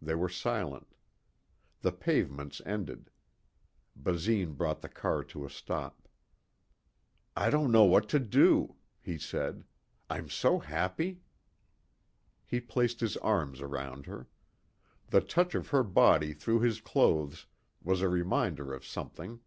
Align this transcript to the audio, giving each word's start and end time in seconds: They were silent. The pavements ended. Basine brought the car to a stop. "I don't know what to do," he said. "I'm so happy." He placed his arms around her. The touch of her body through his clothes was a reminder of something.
They 0.00 0.14
were 0.14 0.30
silent. 0.30 0.94
The 1.82 1.92
pavements 1.92 2.62
ended. 2.64 3.10
Basine 3.94 4.52
brought 4.56 4.80
the 4.80 4.88
car 4.88 5.22
to 5.24 5.44
a 5.44 5.50
stop. 5.50 6.08
"I 7.36 7.50
don't 7.50 7.70
know 7.70 7.84
what 7.84 8.08
to 8.08 8.18
do," 8.18 8.76
he 9.02 9.18
said. 9.18 9.64
"I'm 10.08 10.30
so 10.30 10.60
happy." 10.60 11.20
He 12.46 12.58
placed 12.58 13.00
his 13.00 13.18
arms 13.18 13.60
around 13.60 14.06
her. 14.06 14.28
The 15.08 15.20
touch 15.20 15.54
of 15.54 15.68
her 15.68 15.82
body 15.82 16.32
through 16.32 16.60
his 16.60 16.80
clothes 16.80 17.44
was 17.82 18.00
a 18.00 18.08
reminder 18.08 18.72
of 18.72 18.82
something. 18.86 19.40